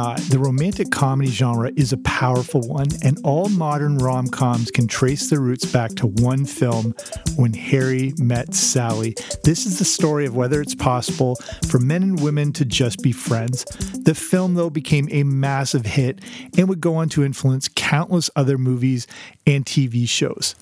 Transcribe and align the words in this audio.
Not, 0.00 0.18
the 0.30 0.38
romantic 0.38 0.90
comedy 0.90 1.30
genre 1.30 1.70
is 1.76 1.92
a 1.92 1.98
powerful 1.98 2.62
one, 2.66 2.86
and 3.04 3.18
all 3.22 3.50
modern 3.50 3.98
rom 3.98 4.28
coms 4.28 4.70
can 4.70 4.86
trace 4.86 5.28
their 5.28 5.40
roots 5.40 5.66
back 5.66 5.90
to 5.90 6.06
one 6.06 6.46
film 6.46 6.94
when 7.36 7.52
Harry 7.52 8.14
met 8.16 8.54
Sally. 8.54 9.14
This 9.44 9.66
is 9.66 9.78
the 9.78 9.84
story 9.84 10.24
of 10.24 10.34
whether 10.34 10.62
it's 10.62 10.74
possible 10.74 11.36
for 11.68 11.78
men 11.78 12.02
and 12.02 12.22
women 12.22 12.50
to 12.54 12.64
just 12.64 13.02
be 13.02 13.12
friends. 13.12 13.66
The 14.04 14.14
film, 14.14 14.54
though, 14.54 14.70
became 14.70 15.06
a 15.10 15.22
massive 15.22 15.84
hit 15.84 16.20
and 16.56 16.66
would 16.70 16.80
go 16.80 16.94
on 16.94 17.10
to 17.10 17.22
influence 17.22 17.68
countless 17.68 18.30
other 18.34 18.56
movies 18.56 19.06
and 19.46 19.66
TV 19.66 20.08
shows. 20.08 20.54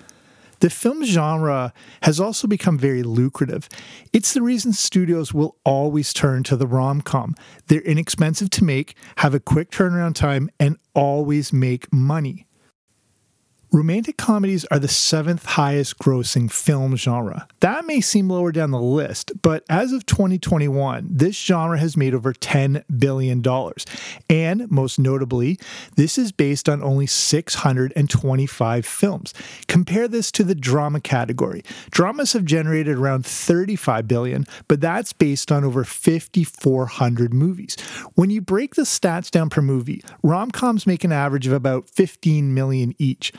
The 0.60 0.70
film 0.70 1.04
genre 1.04 1.72
has 2.02 2.18
also 2.18 2.48
become 2.48 2.78
very 2.78 3.02
lucrative. 3.02 3.68
It's 4.12 4.34
the 4.34 4.42
reason 4.42 4.72
studios 4.72 5.32
will 5.32 5.56
always 5.64 6.12
turn 6.12 6.42
to 6.44 6.56
the 6.56 6.66
rom 6.66 7.00
com. 7.00 7.36
They're 7.68 7.80
inexpensive 7.80 8.50
to 8.50 8.64
make, 8.64 8.96
have 9.18 9.34
a 9.34 9.40
quick 9.40 9.70
turnaround 9.70 10.14
time, 10.14 10.50
and 10.58 10.76
always 10.94 11.52
make 11.52 11.92
money. 11.92 12.47
Romantic 13.70 14.16
comedies 14.16 14.64
are 14.70 14.78
the 14.78 14.88
seventh 14.88 15.44
highest 15.44 15.98
grossing 15.98 16.50
film 16.50 16.96
genre. 16.96 17.46
That 17.60 17.84
may 17.84 18.00
seem 18.00 18.30
lower 18.30 18.50
down 18.50 18.70
the 18.70 18.80
list, 18.80 19.30
but 19.42 19.62
as 19.68 19.92
of 19.92 20.06
2021, 20.06 21.06
this 21.10 21.36
genre 21.36 21.78
has 21.78 21.94
made 21.94 22.14
over 22.14 22.32
$10 22.32 22.82
billion. 22.98 23.44
And 24.30 24.70
most 24.70 24.98
notably, 24.98 25.58
this 25.96 26.16
is 26.16 26.32
based 26.32 26.66
on 26.66 26.82
only 26.82 27.06
625 27.06 28.86
films. 28.86 29.34
Compare 29.66 30.08
this 30.08 30.32
to 30.32 30.44
the 30.44 30.54
drama 30.54 31.02
category. 31.02 31.62
Dramas 31.90 32.32
have 32.32 32.46
generated 32.46 32.96
around 32.96 33.26
35 33.26 34.08
billion, 34.08 34.46
but 34.68 34.80
that's 34.80 35.12
based 35.12 35.52
on 35.52 35.62
over 35.62 35.84
5,400 35.84 37.34
movies. 37.34 37.76
When 38.14 38.30
you 38.30 38.40
break 38.40 38.76
the 38.76 38.82
stats 38.82 39.30
down 39.30 39.50
per 39.50 39.60
movie, 39.60 40.02
rom 40.22 40.50
coms 40.50 40.86
make 40.86 41.04
an 41.04 41.12
average 41.12 41.46
of 41.46 41.52
about 41.52 41.90
15 41.90 42.54
million 42.54 42.94
each 42.98 43.30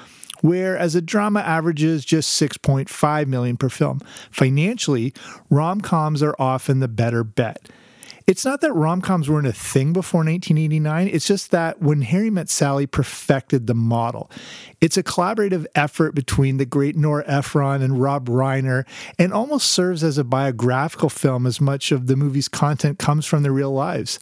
whereas 0.42 0.96
a 0.96 1.02
drama 1.02 1.42
averages 1.42 2.06
just 2.06 2.40
6.5 2.42 3.28
million 3.28 3.58
per 3.58 3.70
film. 3.70 4.00
Financially, 4.32 5.14
rom-coms 5.50 6.24
are 6.24 6.36
often 6.40 6.80
the 6.80 6.88
better 6.88 7.24
bet. 7.24 7.70
It's 8.30 8.46
not 8.46 8.62
that 8.62 8.74
rom-coms 8.74 9.28
weren't 9.28 9.48
a 9.48 9.52
thing 9.52 9.92
before 9.92 10.20
1989, 10.20 11.08
it's 11.08 11.26
just 11.26 11.50
that 11.50 11.82
when 11.82 12.04
Harry 12.04 12.30
Met 12.30 12.48
Sally 12.48 12.86
perfected 12.86 13.66
the 13.66 13.74
model. 13.74 14.30
It's 14.80 14.98
a 14.98 15.04
collaborative 15.04 15.66
effort 15.74 16.14
between 16.14 16.58
the 16.58 16.66
great 16.68 16.96
Nora 16.96 17.24
Ephron 17.26 17.82
and 17.82 18.00
Rob 18.00 18.30
Reiner 18.30 18.86
and 19.18 19.34
almost 19.34 19.72
serves 19.72 20.04
as 20.04 20.20
a 20.20 20.24
biographical 20.24 21.10
film 21.10 21.48
as 21.48 21.60
much 21.60 21.92
of 21.92 22.06
the 22.06 22.16
movie's 22.16 22.48
content 22.48 23.00
comes 23.00 23.26
from 23.26 23.42
their 23.42 23.52
real 23.52 23.72
lives. 23.72 24.20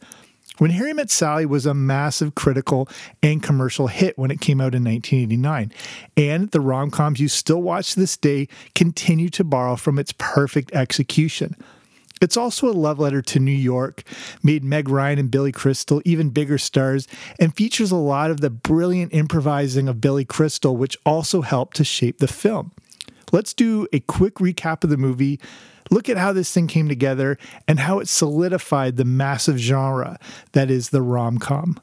When 0.57 0.71
Harry 0.71 0.91
Met 0.91 1.11
Sally 1.11 1.45
was 1.45 1.67
a 1.67 1.75
massive 1.75 2.33
critical 2.33 2.89
and 3.21 3.43
commercial 3.43 3.85
hit 3.87 4.17
when 4.17 4.31
it 4.31 4.41
came 4.41 4.59
out 4.59 4.73
in 4.73 4.83
1989, 4.83 5.71
and 6.15 6.49
the 6.49 6.59
rom 6.59 6.89
coms 6.89 7.19
you 7.19 7.27
still 7.27 7.61
watch 7.61 7.93
to 7.93 7.99
this 7.99 8.17
day 8.17 8.47
continue 8.73 9.29
to 9.29 9.43
borrow 9.43 9.75
from 9.75 9.99
its 9.99 10.13
perfect 10.17 10.71
execution. 10.73 11.55
It's 12.21 12.37
also 12.37 12.67
a 12.67 12.73
love 12.73 12.97
letter 12.97 13.21
to 13.21 13.39
New 13.39 13.51
York, 13.51 14.01
made 14.41 14.63
Meg 14.63 14.89
Ryan 14.89 15.19
and 15.19 15.29
Billy 15.29 15.51
Crystal 15.51 16.01
even 16.05 16.31
bigger 16.31 16.57
stars, 16.57 17.07
and 17.39 17.55
features 17.55 17.91
a 17.91 17.95
lot 17.95 18.31
of 18.31 18.41
the 18.41 18.49
brilliant 18.49 19.13
improvising 19.13 19.87
of 19.87 20.01
Billy 20.01 20.25
Crystal, 20.25 20.75
which 20.75 20.97
also 21.05 21.41
helped 21.41 21.77
to 21.77 21.83
shape 21.83 22.17
the 22.17 22.27
film. 22.27 22.71
Let's 23.31 23.53
do 23.53 23.87
a 23.91 23.99
quick 24.01 24.35
recap 24.35 24.83
of 24.83 24.89
the 24.89 24.97
movie 24.97 25.39
Look 25.89 26.09
at 26.09 26.17
how 26.17 26.33
this 26.33 26.51
thing 26.51 26.67
came 26.67 26.87
together 26.87 27.37
and 27.67 27.79
how 27.79 27.99
it 27.99 28.07
solidified 28.07 28.97
the 28.97 29.05
massive 29.05 29.57
genre 29.57 30.19
that 30.53 30.69
is 30.69 30.89
the 30.89 31.01
rom 31.01 31.37
com. 31.37 31.79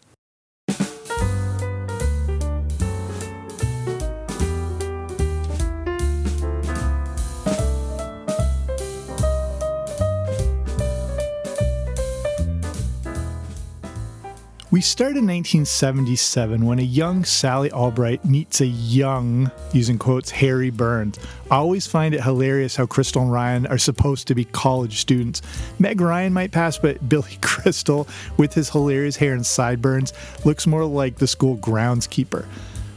We 14.74 14.80
start 14.80 15.10
in 15.10 15.24
1977 15.28 16.66
when 16.66 16.80
a 16.80 16.82
young 16.82 17.24
Sally 17.24 17.70
Albright 17.70 18.24
meets 18.24 18.60
a 18.60 18.66
young, 18.66 19.52
using 19.72 19.98
quotes, 19.98 20.32
Harry 20.32 20.70
Burns. 20.70 21.16
I 21.48 21.54
always 21.58 21.86
find 21.86 22.12
it 22.12 22.24
hilarious 22.24 22.74
how 22.74 22.86
Crystal 22.86 23.22
and 23.22 23.30
Ryan 23.30 23.66
are 23.68 23.78
supposed 23.78 24.26
to 24.26 24.34
be 24.34 24.46
college 24.46 24.98
students. 24.98 25.42
Meg 25.78 26.00
Ryan 26.00 26.32
might 26.32 26.50
pass, 26.50 26.76
but 26.76 27.08
Billy 27.08 27.38
Crystal, 27.40 28.08
with 28.36 28.52
his 28.52 28.68
hilarious 28.68 29.14
hair 29.14 29.34
and 29.34 29.46
sideburns, 29.46 30.12
looks 30.44 30.66
more 30.66 30.84
like 30.84 31.18
the 31.18 31.28
school 31.28 31.56
groundskeeper. 31.58 32.44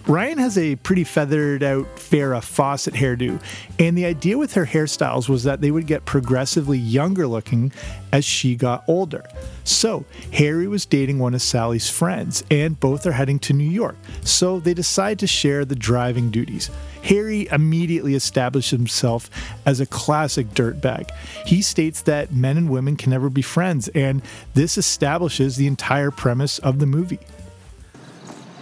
Ryan 0.08 0.38
has 0.38 0.58
a 0.58 0.78
pretty 0.78 1.04
feathered 1.04 1.64
out 1.64 1.98
Farrah 1.98 2.42
Fawcett 2.42 2.94
hairdo, 2.94 3.42
and 3.78 3.98
the 3.98 4.06
idea 4.06 4.38
with 4.38 4.54
her 4.54 4.66
hairstyles 4.66 5.28
was 5.28 5.44
that 5.44 5.60
they 5.60 5.70
would 5.70 5.86
get 5.86 6.06
progressively 6.06 6.78
younger 6.78 7.28
looking 7.28 7.74
as 8.14 8.24
she 8.24 8.56
got 8.56 8.86
older. 8.88 9.26
So, 9.66 10.06
Harry 10.32 10.66
was 10.70 10.86
dating 10.86 11.20
one 11.20 11.34
of 11.34 11.42
Sally's 11.42 11.90
friends, 11.90 12.42
and 12.50 12.80
both 12.80 13.06
are 13.06 13.12
heading 13.12 13.38
to 13.40 13.54
New 13.54 13.70
York, 13.70 13.98
so 14.22 14.62
they 14.62 14.74
decide 14.74 15.20
to 15.20 15.28
share 15.28 15.66
the 15.66 15.76
driving 15.76 16.32
duties. 16.32 16.72
Harry 17.04 17.50
immediately 17.52 18.16
established 18.16 18.72
himself 18.72 19.30
as 19.66 19.82
a 19.82 19.86
classic 19.86 20.48
dirtbag. 20.54 21.12
He 21.46 21.62
states 21.62 22.02
that 22.04 22.32
men 22.32 22.56
and 22.56 22.70
women 22.70 22.96
can 22.96 23.10
never 23.10 23.30
be 23.30 23.42
friends, 23.42 23.90
and 23.90 24.22
this 24.54 24.78
establishes 24.78 25.58
the 25.58 25.68
entire 25.68 26.12
premise 26.12 26.60
of 26.60 26.80
the 26.80 26.86
movie. 26.86 27.20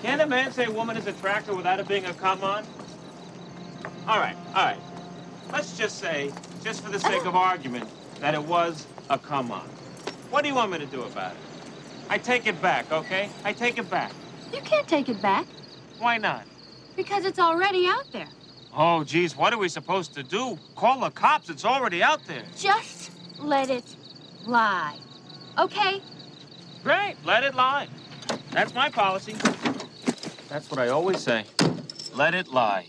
Can 0.06 0.22
a 0.22 0.28
man 0.28 0.52
say 0.52 0.66
a 0.66 0.72
woman 0.72 0.98
is 0.98 1.08
attractive 1.08 1.58
without 1.58 1.80
it 1.80 1.88
being 1.88 2.06
a 2.06 2.14
come 2.14 2.44
on? 2.44 2.64
All 4.08 4.20
right, 4.20 4.38
all 4.50 4.64
right. 4.64 4.80
Let's 5.52 5.76
just 5.76 5.98
say, 5.98 6.32
just 6.64 6.84
for 6.84 6.92
the 6.92 7.00
sake 7.00 7.26
of 7.26 7.36
argument, 7.36 7.90
that 8.20 8.36
it 8.36 8.44
was 8.44 8.86
a 9.10 9.18
come 9.18 9.52
on. 9.52 9.68
What 10.30 10.44
do 10.44 10.48
you 10.48 10.54
want 10.54 10.72
me 10.72 10.78
to 10.78 10.86
do 10.86 11.02
about 11.02 11.32
it? 11.32 11.38
I 12.08 12.20
take 12.20 12.46
it 12.46 12.62
back, 12.62 12.92
okay? 12.92 13.30
I 13.44 13.52
take 13.52 13.80
it 13.80 13.90
back. 13.90 14.12
You 14.54 14.62
can't 14.62 14.88
take 14.88 15.10
it 15.10 15.20
back 15.24 15.48
Why 15.98 16.20
not? 16.20 16.44
because 16.96 17.26
it's 17.26 17.40
already 17.40 17.88
out 17.88 18.06
there. 18.12 18.30
Oh, 18.78 19.04
geez, 19.04 19.36
what 19.36 19.54
are 19.54 19.58
we 19.58 19.70
supposed 19.70 20.14
to 20.14 20.22
do? 20.22 20.60
Call 20.76 21.00
the 21.00 21.10
cops. 21.10 21.50
It's 21.50 21.66
already 21.66 22.04
out 22.04 22.24
there. 22.28 22.44
Just 22.56 23.10
let 23.40 23.72
it 23.72 23.96
lie. 24.46 25.00
Okay? 25.58 26.04
Great, 26.84 27.16
let 27.26 27.44
it 27.44 27.56
lie. 27.56 27.88
That's 28.52 28.76
my 28.76 28.90
policy. 28.90 29.34
That's 30.50 30.70
what 30.70 30.80
I 30.80 30.90
always 30.90 31.22
say. 31.22 31.46
Let 32.14 32.34
it 32.36 32.48
lie. 32.48 32.88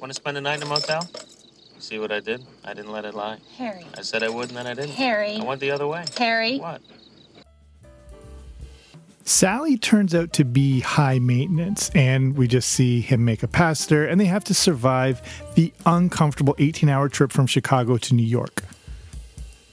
Want 0.00 0.10
to 0.10 0.14
spend 0.14 0.36
the 0.36 0.40
night 0.40 0.56
in 0.56 0.64
a 0.64 0.66
motel? 0.66 1.08
See 1.78 1.98
what 1.98 2.10
I 2.10 2.20
did? 2.20 2.44
I 2.64 2.74
didn't 2.74 2.92
let 2.92 3.04
it 3.04 3.14
lie. 3.14 3.38
Harry. 3.58 3.86
I 3.96 4.02
said 4.02 4.22
I 4.22 4.28
would, 4.28 4.48
and 4.48 4.56
then 4.56 4.66
I 4.66 4.74
didn't. 4.74 4.90
Harry. 4.90 5.36
I 5.36 5.44
went 5.44 5.60
the 5.60 5.70
other 5.70 5.86
way. 5.86 6.04
Harry. 6.18 6.58
What? 6.58 6.82
Sally 9.26 9.78
turns 9.78 10.14
out 10.14 10.34
to 10.34 10.44
be 10.44 10.80
high 10.80 11.18
maintenance, 11.18 11.90
and 11.94 12.36
we 12.36 12.46
just 12.46 12.68
see 12.68 13.00
him 13.00 13.24
make 13.24 13.42
a 13.42 13.48
pastor, 13.48 14.06
and 14.06 14.20
they 14.20 14.26
have 14.26 14.44
to 14.44 14.54
survive 14.54 15.22
the 15.54 15.72
uncomfortable 15.86 16.54
18 16.58 16.88
hour 16.88 17.08
trip 17.08 17.32
from 17.32 17.46
Chicago 17.46 17.96
to 17.96 18.14
New 18.14 18.22
York. 18.26 18.62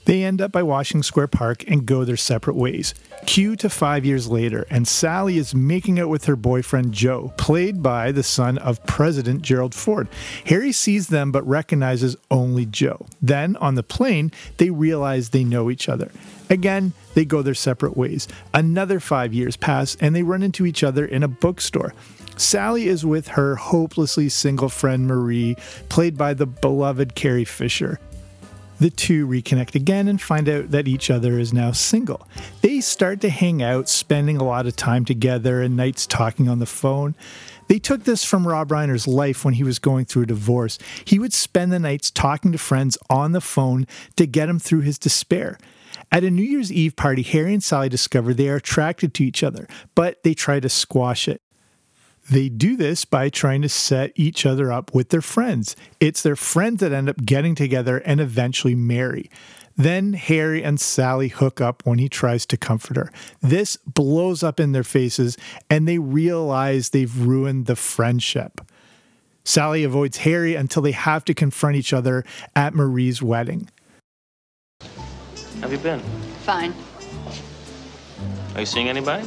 They 0.04 0.24
end 0.24 0.40
up 0.40 0.50
by 0.50 0.62
Washington 0.62 1.04
Square 1.04 1.28
Park 1.28 1.64
and 1.68 1.86
go 1.86 2.04
their 2.04 2.16
separate 2.16 2.56
ways. 2.56 2.94
Cue 3.24 3.54
to 3.56 3.70
five 3.70 4.04
years 4.04 4.28
later, 4.28 4.66
and 4.68 4.86
Sally 4.88 5.38
is 5.38 5.54
making 5.54 6.00
out 6.00 6.08
with 6.08 6.24
her 6.24 6.34
boyfriend 6.34 6.92
Joe, 6.92 7.32
played 7.36 7.82
by 7.82 8.10
the 8.10 8.24
son 8.24 8.58
of 8.58 8.84
President 8.84 9.42
Gerald 9.42 9.74
Ford. 9.74 10.08
Harry 10.46 10.72
sees 10.72 11.06
them 11.06 11.30
but 11.30 11.46
recognizes 11.46 12.16
only 12.30 12.66
Joe. 12.66 13.06
Then, 13.20 13.56
on 13.56 13.76
the 13.76 13.84
plane, 13.84 14.32
they 14.56 14.70
realize 14.70 15.30
they 15.30 15.44
know 15.44 15.70
each 15.70 15.88
other. 15.88 16.10
Again, 16.50 16.92
they 17.14 17.24
go 17.24 17.42
their 17.42 17.54
separate 17.54 17.96
ways. 17.96 18.26
Another 18.52 18.98
five 18.98 19.32
years 19.32 19.56
pass, 19.56 19.96
and 20.00 20.16
they 20.16 20.24
run 20.24 20.42
into 20.42 20.66
each 20.66 20.82
other 20.82 21.04
in 21.04 21.22
a 21.22 21.28
bookstore. 21.28 21.94
Sally 22.36 22.88
is 22.88 23.06
with 23.06 23.28
her 23.28 23.54
hopelessly 23.54 24.28
single 24.28 24.68
friend 24.68 25.06
Marie, 25.06 25.54
played 25.88 26.18
by 26.18 26.34
the 26.34 26.46
beloved 26.46 27.14
Carrie 27.14 27.44
Fisher. 27.44 28.00
The 28.82 28.90
two 28.90 29.28
reconnect 29.28 29.76
again 29.76 30.08
and 30.08 30.20
find 30.20 30.48
out 30.48 30.72
that 30.72 30.88
each 30.88 31.08
other 31.08 31.38
is 31.38 31.52
now 31.52 31.70
single. 31.70 32.26
They 32.62 32.80
start 32.80 33.20
to 33.20 33.30
hang 33.30 33.62
out, 33.62 33.88
spending 33.88 34.38
a 34.38 34.44
lot 34.44 34.66
of 34.66 34.74
time 34.74 35.04
together 35.04 35.62
and 35.62 35.76
nights 35.76 36.04
talking 36.04 36.48
on 36.48 36.58
the 36.58 36.66
phone. 36.66 37.14
They 37.68 37.78
took 37.78 38.02
this 38.02 38.24
from 38.24 38.44
Rob 38.44 38.70
Reiner's 38.70 39.06
life 39.06 39.44
when 39.44 39.54
he 39.54 39.62
was 39.62 39.78
going 39.78 40.06
through 40.06 40.24
a 40.24 40.26
divorce. 40.26 40.80
He 41.04 41.20
would 41.20 41.32
spend 41.32 41.72
the 41.72 41.78
nights 41.78 42.10
talking 42.10 42.50
to 42.50 42.58
friends 42.58 42.98
on 43.08 43.30
the 43.30 43.40
phone 43.40 43.86
to 44.16 44.26
get 44.26 44.48
him 44.48 44.58
through 44.58 44.80
his 44.80 44.98
despair. 44.98 45.58
At 46.10 46.24
a 46.24 46.30
New 46.32 46.42
Year's 46.42 46.72
Eve 46.72 46.96
party, 46.96 47.22
Harry 47.22 47.54
and 47.54 47.62
Sally 47.62 47.88
discover 47.88 48.34
they 48.34 48.48
are 48.48 48.56
attracted 48.56 49.14
to 49.14 49.24
each 49.24 49.44
other, 49.44 49.68
but 49.94 50.24
they 50.24 50.34
try 50.34 50.58
to 50.58 50.68
squash 50.68 51.28
it. 51.28 51.40
They 52.30 52.48
do 52.48 52.76
this 52.76 53.04
by 53.04 53.28
trying 53.28 53.62
to 53.62 53.68
set 53.68 54.12
each 54.14 54.46
other 54.46 54.72
up 54.72 54.94
with 54.94 55.08
their 55.08 55.22
friends. 55.22 55.74
It's 56.00 56.22
their 56.22 56.36
friends 56.36 56.80
that 56.80 56.92
end 56.92 57.08
up 57.08 57.24
getting 57.24 57.54
together 57.54 57.98
and 57.98 58.20
eventually 58.20 58.74
marry. 58.74 59.30
Then 59.76 60.12
Harry 60.12 60.62
and 60.62 60.80
Sally 60.80 61.28
hook 61.28 61.60
up 61.60 61.82
when 61.84 61.98
he 61.98 62.08
tries 62.08 62.46
to 62.46 62.56
comfort 62.56 62.96
her. 62.96 63.10
This 63.40 63.76
blows 63.78 64.42
up 64.42 64.60
in 64.60 64.72
their 64.72 64.84
faces 64.84 65.36
and 65.70 65.88
they 65.88 65.98
realize 65.98 66.90
they've 66.90 67.16
ruined 67.26 67.66
the 67.66 67.76
friendship. 67.76 68.60
Sally 69.44 69.82
avoids 69.82 70.18
Harry 70.18 70.54
until 70.54 70.82
they 70.82 70.92
have 70.92 71.24
to 71.24 71.34
confront 71.34 71.76
each 71.76 71.92
other 71.92 72.24
at 72.54 72.74
Marie's 72.74 73.20
wedding. 73.20 73.68
Have 75.60 75.72
you 75.72 75.78
been? 75.78 76.00
Fine. 76.44 76.74
Are 78.54 78.60
you 78.60 78.66
seeing 78.66 78.88
anybody? 78.88 79.26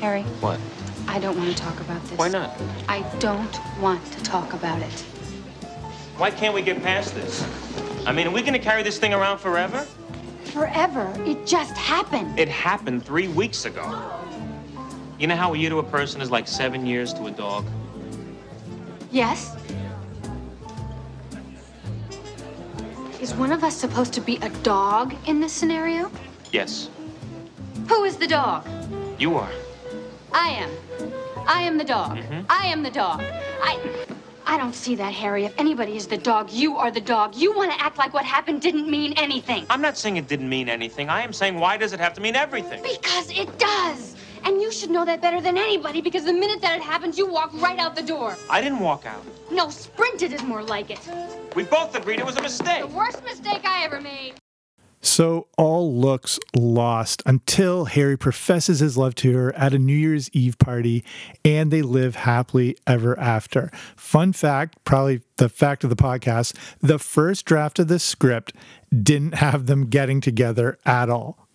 Harry, 0.00 0.22
What? 0.40 0.60
I 1.08 1.18
don't 1.18 1.36
want 1.38 1.56
to 1.56 1.60
talk 1.62 1.80
about 1.80 2.02
this. 2.04 2.18
Why 2.18 2.28
not? 2.28 2.54
I 2.88 3.00
don't 3.18 3.58
want 3.80 4.04
to 4.12 4.22
talk 4.22 4.52
about 4.52 4.80
it. 4.82 5.00
Why 6.18 6.30
can't 6.30 6.54
we 6.54 6.60
get 6.62 6.82
past 6.82 7.14
this? 7.14 7.44
I 8.06 8.12
mean, 8.12 8.26
are 8.26 8.30
we 8.30 8.42
gonna 8.42 8.58
carry 8.58 8.82
this 8.82 8.98
thing 8.98 9.14
around 9.14 9.38
forever? 9.38 9.86
Forever. 10.52 11.10
It 11.24 11.46
just 11.46 11.76
happened. 11.76 12.38
It 12.38 12.48
happened 12.48 13.04
three 13.04 13.28
weeks 13.28 13.64
ago. 13.64 13.84
You 15.18 15.26
know 15.26 15.36
how 15.36 15.54
a 15.54 15.56
year 15.56 15.70
to 15.70 15.78
a 15.78 15.82
person 15.82 16.20
is 16.20 16.30
like 16.30 16.46
seven 16.46 16.86
years 16.86 17.12
to 17.14 17.26
a 17.26 17.30
dog? 17.30 17.64
Yes? 19.10 19.56
Is 23.20 23.34
one 23.34 23.50
of 23.50 23.64
us 23.64 23.74
supposed 23.76 24.12
to 24.12 24.20
be 24.20 24.36
a 24.42 24.50
dog 24.62 25.14
in 25.26 25.40
this 25.40 25.52
scenario? 25.52 26.10
Yes, 26.52 26.90
Who 27.88 28.04
is 28.04 28.16
the 28.16 28.26
dog? 28.26 28.66
you 29.18 29.36
are. 29.36 29.50
I 30.38 30.50
am. 30.50 30.70
I 31.48 31.62
am 31.62 31.78
the 31.78 31.84
dog. 31.84 32.16
Mm-hmm. 32.16 32.42
I 32.48 32.66
am 32.66 32.84
the 32.84 32.90
dog. 32.92 33.20
I. 33.62 34.06
I 34.46 34.56
don't 34.56 34.74
see 34.74 34.94
that, 34.94 35.12
Harry. 35.12 35.44
If 35.44 35.52
anybody 35.58 35.96
is 35.96 36.06
the 36.06 36.16
dog, 36.16 36.50
you 36.50 36.76
are 36.76 36.90
the 36.90 37.02
dog. 37.02 37.34
You 37.34 37.54
want 37.54 37.70
to 37.72 37.78
act 37.82 37.98
like 37.98 38.14
what 38.14 38.24
happened 38.24 38.62
didn't 38.62 38.88
mean 38.88 39.12
anything. 39.18 39.66
I'm 39.68 39.82
not 39.82 39.98
saying 39.98 40.16
it 40.16 40.26
didn't 40.26 40.48
mean 40.48 40.70
anything. 40.70 41.10
I 41.10 41.20
am 41.20 41.34
saying, 41.34 41.58
why 41.58 41.76
does 41.76 41.92
it 41.92 42.00
have 42.00 42.14
to 42.14 42.22
mean 42.22 42.34
everything? 42.34 42.82
Because 42.82 43.30
it 43.30 43.58
does. 43.58 44.16
And 44.44 44.62
you 44.62 44.72
should 44.72 44.88
know 44.88 45.04
that 45.04 45.20
better 45.20 45.42
than 45.42 45.58
anybody 45.58 46.00
because 46.00 46.24
the 46.24 46.32
minute 46.32 46.62
that 46.62 46.76
it 46.76 46.82
happens, 46.82 47.18
you 47.18 47.26
walk 47.26 47.50
right 47.60 47.78
out 47.78 47.94
the 47.94 48.02
door. 48.02 48.38
I 48.48 48.62
didn't 48.62 48.80
walk 48.80 49.04
out. 49.04 49.22
No, 49.50 49.68
sprinted 49.68 50.32
is 50.32 50.42
more 50.44 50.62
like 50.62 50.90
it. 50.90 51.00
We 51.54 51.64
both 51.64 51.94
agreed 51.94 52.20
it 52.20 52.24
was 52.24 52.36
a 52.36 52.42
mistake. 52.42 52.80
The 52.80 52.96
worst 52.96 53.22
mistake 53.24 53.66
I 53.66 53.84
ever 53.84 54.00
made. 54.00 54.37
So 55.00 55.46
all 55.56 55.94
looks 55.94 56.38
lost 56.56 57.22
until 57.24 57.86
Harry 57.86 58.16
professes 58.16 58.80
his 58.80 58.96
love 58.96 59.14
to 59.16 59.32
her 59.34 59.54
at 59.54 59.72
a 59.72 59.78
New 59.78 59.94
Year's 59.94 60.28
Eve 60.30 60.58
party 60.58 61.04
and 61.44 61.70
they 61.70 61.82
live 61.82 62.16
happily 62.16 62.76
ever 62.86 63.18
after. 63.18 63.70
Fun 63.96 64.32
fact, 64.32 64.76
probably 64.84 65.20
the 65.36 65.48
fact 65.48 65.84
of 65.84 65.90
the 65.90 65.96
podcast, 65.96 66.54
the 66.80 66.98
first 66.98 67.44
draft 67.44 67.78
of 67.78 67.88
this 67.88 68.04
script 68.04 68.54
didn't 69.02 69.34
have 69.34 69.66
them 69.66 69.86
getting 69.86 70.20
together 70.20 70.78
at 70.84 71.08
all. 71.08 71.47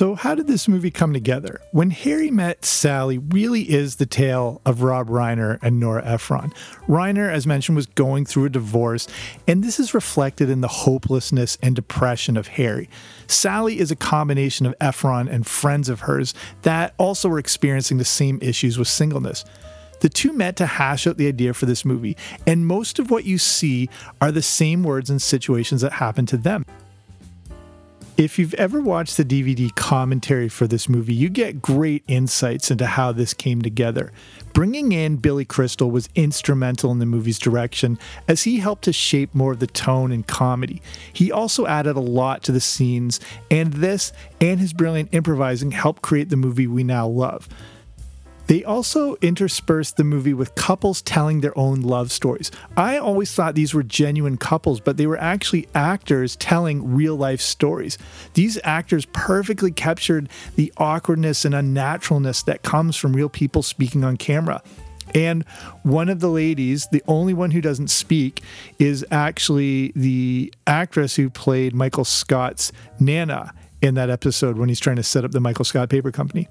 So, 0.00 0.14
how 0.14 0.34
did 0.34 0.46
this 0.46 0.66
movie 0.66 0.90
come 0.90 1.12
together? 1.12 1.60
When 1.72 1.90
Harry 1.90 2.30
Met 2.30 2.64
Sally 2.64 3.18
really 3.18 3.70
is 3.70 3.96
the 3.96 4.06
tale 4.06 4.62
of 4.64 4.82
Rob 4.82 5.10
Reiner 5.10 5.58
and 5.60 5.78
Nora 5.78 6.02
Ephron. 6.06 6.54
Reiner, 6.88 7.30
as 7.30 7.46
mentioned, 7.46 7.76
was 7.76 7.84
going 7.84 8.24
through 8.24 8.46
a 8.46 8.48
divorce, 8.48 9.08
and 9.46 9.62
this 9.62 9.78
is 9.78 9.92
reflected 9.92 10.48
in 10.48 10.62
the 10.62 10.68
hopelessness 10.68 11.58
and 11.62 11.76
depression 11.76 12.38
of 12.38 12.48
Harry. 12.48 12.88
Sally 13.26 13.78
is 13.78 13.90
a 13.90 13.94
combination 13.94 14.64
of 14.64 14.74
Ephron 14.80 15.28
and 15.28 15.46
friends 15.46 15.90
of 15.90 16.00
hers 16.00 16.32
that 16.62 16.94
also 16.96 17.28
were 17.28 17.38
experiencing 17.38 17.98
the 17.98 18.04
same 18.06 18.38
issues 18.40 18.78
with 18.78 18.88
singleness. 18.88 19.44
The 20.00 20.08
two 20.08 20.32
met 20.32 20.56
to 20.56 20.66
hash 20.66 21.06
out 21.06 21.18
the 21.18 21.28
idea 21.28 21.52
for 21.52 21.66
this 21.66 21.84
movie, 21.84 22.16
and 22.46 22.66
most 22.66 22.98
of 22.98 23.10
what 23.10 23.24
you 23.24 23.36
see 23.36 23.90
are 24.22 24.32
the 24.32 24.40
same 24.40 24.82
words 24.82 25.10
and 25.10 25.20
situations 25.20 25.82
that 25.82 25.92
happened 25.92 26.28
to 26.28 26.38
them. 26.38 26.64
If 28.20 28.38
you've 28.38 28.52
ever 28.52 28.82
watched 28.82 29.16
the 29.16 29.24
DVD 29.24 29.74
commentary 29.74 30.50
for 30.50 30.66
this 30.66 30.90
movie, 30.90 31.14
you 31.14 31.30
get 31.30 31.62
great 31.62 32.04
insights 32.06 32.70
into 32.70 32.84
how 32.84 33.12
this 33.12 33.32
came 33.32 33.62
together. 33.62 34.12
Bringing 34.52 34.92
in 34.92 35.16
Billy 35.16 35.46
Crystal 35.46 35.90
was 35.90 36.10
instrumental 36.14 36.92
in 36.92 36.98
the 36.98 37.06
movie's 37.06 37.38
direction 37.38 37.98
as 38.28 38.42
he 38.42 38.58
helped 38.58 38.84
to 38.84 38.92
shape 38.92 39.34
more 39.34 39.52
of 39.52 39.58
the 39.58 39.66
tone 39.66 40.12
and 40.12 40.26
comedy. 40.26 40.82
He 41.10 41.32
also 41.32 41.64
added 41.64 41.96
a 41.96 42.00
lot 42.00 42.42
to 42.42 42.52
the 42.52 42.60
scenes, 42.60 43.20
and 43.50 43.72
this 43.72 44.12
and 44.38 44.60
his 44.60 44.74
brilliant 44.74 45.14
improvising 45.14 45.70
helped 45.70 46.02
create 46.02 46.28
the 46.28 46.36
movie 46.36 46.66
we 46.66 46.84
now 46.84 47.08
love. 47.08 47.48
They 48.50 48.64
also 48.64 49.14
interspersed 49.22 49.96
the 49.96 50.02
movie 50.02 50.34
with 50.34 50.56
couples 50.56 51.02
telling 51.02 51.40
their 51.40 51.56
own 51.56 51.82
love 51.82 52.10
stories. 52.10 52.50
I 52.76 52.98
always 52.98 53.32
thought 53.32 53.54
these 53.54 53.74
were 53.74 53.84
genuine 53.84 54.36
couples, 54.36 54.80
but 54.80 54.96
they 54.96 55.06
were 55.06 55.20
actually 55.20 55.68
actors 55.72 56.34
telling 56.34 56.92
real 56.92 57.14
life 57.14 57.40
stories. 57.40 57.96
These 58.34 58.58
actors 58.64 59.06
perfectly 59.12 59.70
captured 59.70 60.28
the 60.56 60.72
awkwardness 60.78 61.44
and 61.44 61.54
unnaturalness 61.54 62.44
that 62.46 62.64
comes 62.64 62.96
from 62.96 63.14
real 63.14 63.28
people 63.28 63.62
speaking 63.62 64.02
on 64.02 64.16
camera. 64.16 64.64
And 65.14 65.44
one 65.84 66.08
of 66.08 66.18
the 66.18 66.28
ladies, 66.28 66.88
the 66.90 67.04
only 67.06 67.34
one 67.34 67.52
who 67.52 67.60
doesn't 67.60 67.86
speak, 67.86 68.42
is 68.80 69.06
actually 69.12 69.92
the 69.94 70.52
actress 70.66 71.14
who 71.14 71.30
played 71.30 71.72
Michael 71.72 72.04
Scott's 72.04 72.72
Nana 72.98 73.54
in 73.80 73.94
that 73.94 74.10
episode 74.10 74.58
when 74.58 74.68
he's 74.68 74.80
trying 74.80 74.96
to 74.96 75.04
set 75.04 75.24
up 75.24 75.30
the 75.30 75.38
Michael 75.38 75.64
Scott 75.64 75.88
Paper 75.88 76.10
Company. 76.10 76.48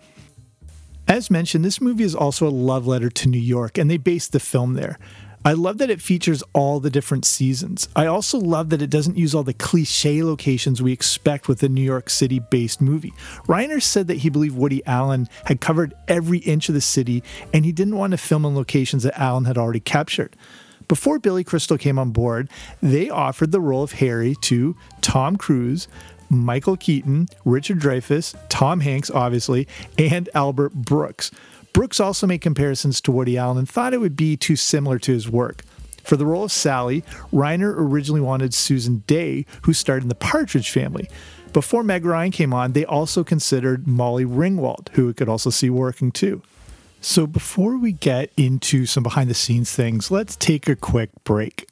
As 1.19 1.29
mentioned, 1.29 1.65
this 1.65 1.81
movie 1.81 2.05
is 2.05 2.15
also 2.15 2.47
a 2.47 2.49
love 2.49 2.87
letter 2.87 3.09
to 3.09 3.27
New 3.27 3.41
York, 3.41 3.77
and 3.77 3.91
they 3.91 3.97
based 3.97 4.31
the 4.31 4.39
film 4.39 4.75
there. 4.75 4.97
I 5.43 5.51
love 5.51 5.77
that 5.79 5.89
it 5.89 5.99
features 6.01 6.41
all 6.53 6.79
the 6.79 6.89
different 6.89 7.25
seasons. 7.25 7.89
I 7.93 8.05
also 8.05 8.39
love 8.39 8.69
that 8.69 8.81
it 8.81 8.89
doesn't 8.89 9.17
use 9.17 9.35
all 9.35 9.43
the 9.43 9.53
cliche 9.53 10.23
locations 10.23 10.81
we 10.81 10.93
expect 10.93 11.49
with 11.49 11.61
a 11.61 11.67
New 11.67 11.81
York 11.81 12.09
City 12.09 12.39
based 12.39 12.79
movie. 12.79 13.11
Reiner 13.49 13.81
said 13.81 14.07
that 14.07 14.19
he 14.19 14.29
believed 14.29 14.55
Woody 14.55 14.81
Allen 14.85 15.27
had 15.43 15.59
covered 15.59 15.93
every 16.07 16.37
inch 16.37 16.69
of 16.69 16.73
the 16.73 16.79
city 16.79 17.21
and 17.53 17.65
he 17.65 17.73
didn't 17.73 17.97
want 17.97 18.11
to 18.11 18.17
film 18.17 18.45
in 18.45 18.55
locations 18.55 19.03
that 19.03 19.19
Allen 19.19 19.43
had 19.43 19.57
already 19.57 19.81
captured. 19.81 20.37
Before 20.87 21.19
Billy 21.19 21.43
Crystal 21.43 21.77
came 21.77 21.99
on 21.99 22.11
board, 22.11 22.49
they 22.81 23.09
offered 23.09 23.51
the 23.51 23.59
role 23.59 23.83
of 23.83 23.91
Harry 23.91 24.35
to 24.43 24.77
Tom 25.01 25.35
Cruise, 25.35 25.89
Michael 26.29 26.77
Keaton, 26.77 27.27
Richard 27.45 27.79
Dreyfuss, 27.79 28.35
Tom 28.49 28.79
Hanks, 28.79 29.09
obviously, 29.09 29.67
and 29.97 30.29
Albert 30.33 30.73
Brooks. 30.73 31.31
Brooks 31.73 31.99
also 31.99 32.27
made 32.27 32.41
comparisons 32.41 32.99
to 33.01 33.11
Woody 33.11 33.37
Allen 33.37 33.57
and 33.57 33.69
thought 33.69 33.93
it 33.93 33.99
would 33.99 34.15
be 34.15 34.35
too 34.35 34.55
similar 34.55 34.99
to 34.99 35.13
his 35.13 35.29
work. 35.29 35.63
For 36.03 36.17
the 36.17 36.25
role 36.25 36.45
of 36.45 36.51
Sally, 36.51 37.03
Reiner 37.31 37.73
originally 37.77 38.21
wanted 38.21 38.53
Susan 38.53 39.03
Dey, 39.05 39.45
who 39.63 39.73
starred 39.73 40.01
in 40.01 40.09
The 40.09 40.15
Partridge 40.15 40.71
Family. 40.71 41.07
Before 41.53 41.83
Meg 41.83 42.05
Ryan 42.05 42.31
came 42.31 42.53
on, 42.53 42.73
they 42.73 42.85
also 42.85 43.23
considered 43.23 43.87
Molly 43.87 44.25
Ringwald, 44.25 44.89
who 44.89 45.07
we 45.07 45.13
could 45.13 45.29
also 45.29 45.49
see 45.49 45.69
working 45.69 46.11
too. 46.11 46.41
So 47.01 47.25
before 47.25 47.77
we 47.77 47.93
get 47.93 48.31
into 48.35 48.85
some 48.85 49.03
behind 49.03 49.29
the 49.29 49.33
scenes 49.33 49.71
things, 49.71 50.11
let's 50.11 50.35
take 50.35 50.67
a 50.67 50.75
quick 50.75 51.11
break. 51.23 51.68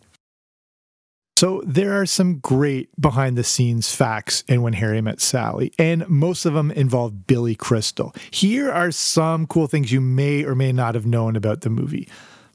So 1.38 1.62
there 1.68 1.94
are 2.02 2.08
some 2.08 2.40
great 2.40 2.90
behind 3.00 3.38
the 3.38 3.44
scenes 3.44 3.94
facts 3.94 4.44
in 4.48 4.64
When 4.64 4.74
Harry 4.74 5.02
Met 5.02 5.22
Sally, 5.22 5.72
and 5.78 6.10
most 6.10 6.48
of 6.48 6.56
them 6.56 6.72
involve 6.72 7.28
Billy 7.28 7.54
Crystal. 7.54 8.12
Here 8.32 8.72
are 8.72 8.90
some 8.90 9.46
cool 9.46 9.68
things 9.68 9.92
you 9.92 10.02
may 10.02 10.44
or 10.44 10.56
may 10.56 10.72
not 10.72 10.96
have 10.96 11.06
known 11.06 11.36
about 11.36 11.62
the 11.62 11.70
movie. 11.70 12.10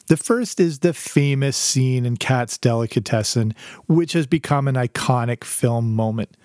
The 0.08 0.16
first 0.16 0.58
is 0.58 0.80
the 0.80 0.92
famous 0.92 1.56
scene 1.56 2.04
in 2.04 2.16
Katz's 2.16 2.58
Delicatessen, 2.58 3.54
which 3.86 4.14
has 4.14 4.26
become 4.26 4.66
an 4.66 4.74
iconic 4.74 5.44
film 5.44 5.94
moment. 5.94 6.36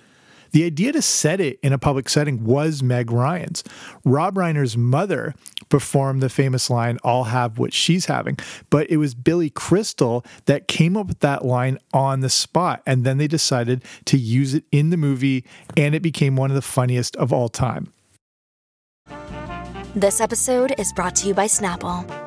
The 0.52 0.66
idea 0.66 0.92
to 0.94 1.02
set 1.02 1.40
it 1.40 1.60
in 1.62 1.74
a 1.74 1.78
public 1.78 2.10
setting 2.10 2.44
was 2.44 2.84
Meg 2.84 3.12
Ryan's. 3.12 3.64
Rob 4.06 4.36
Reiner's 4.36 4.78
mother 4.78 5.34
performed 5.70 6.22
the 6.22 6.30
famous 6.30 6.70
line, 6.70 6.98
I'll 7.04 7.26
have 7.26 7.60
what 7.60 7.74
she's 7.74 8.06
having, 8.06 8.38
but 8.70 8.90
it 8.90 8.98
was 8.98 9.14
Billy 9.14 9.50
Crystal 9.50 10.26
that 10.46 10.68
came 10.68 10.96
up 10.96 11.08
with 11.08 11.20
that 11.20 11.46
line 11.46 11.78
on 11.94 12.22
the 12.22 12.30
spot. 12.30 12.82
And 12.86 13.04
then 13.04 13.18
they 13.18 13.28
decided 13.28 13.84
to 14.06 14.18
use 14.18 14.54
it 14.54 14.64
in 14.72 14.90
the 14.90 14.98
movie, 14.98 15.46
and 15.76 15.94
it 15.94 16.02
became 16.02 16.36
one 16.36 16.52
of 16.52 16.56
the 16.56 16.62
funniest 16.62 17.16
of 17.18 17.34
all 17.34 17.50
time. 17.50 17.92
This 19.96 20.22
episode 20.22 20.76
is 20.78 20.94
brought 20.94 21.16
to 21.18 21.28
you 21.28 21.34
by 21.34 21.48
Snapple. 21.48 22.27